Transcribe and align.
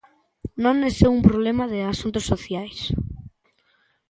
Non 0.63 0.75
é 0.89 0.91
só 0.99 1.07
un 1.17 1.21
problema 1.27 1.65
de 1.71 1.79
asuntos 1.93 2.27
sociais. 2.31 2.79